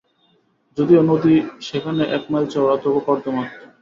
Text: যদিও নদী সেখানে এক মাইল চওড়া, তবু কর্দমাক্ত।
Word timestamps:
যদিও 0.77 1.01
নদী 1.03 1.35
সেখানে 1.61 2.03
এক 2.15 2.23
মাইল 2.31 2.45
চওড়া, 2.53 2.75
তবু 2.83 2.99
কর্দমাক্ত। 3.07 3.59